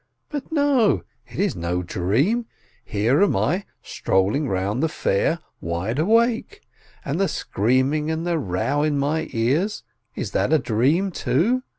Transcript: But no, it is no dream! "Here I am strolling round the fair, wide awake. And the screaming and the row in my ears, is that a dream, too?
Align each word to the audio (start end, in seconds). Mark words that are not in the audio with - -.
But 0.31 0.51
no, 0.51 1.03
it 1.27 1.37
is 1.39 1.55
no 1.55 1.83
dream! 1.83 2.47
"Here 2.83 3.21
I 3.37 3.53
am 3.53 3.63
strolling 3.83 4.49
round 4.49 4.81
the 4.81 4.89
fair, 4.89 5.37
wide 5.59 5.99
awake. 5.99 6.61
And 7.05 7.19
the 7.21 7.27
screaming 7.27 8.09
and 8.09 8.25
the 8.25 8.39
row 8.39 8.81
in 8.81 8.97
my 8.97 9.27
ears, 9.29 9.83
is 10.15 10.31
that 10.31 10.53
a 10.53 10.57
dream, 10.57 11.11
too? 11.11 11.61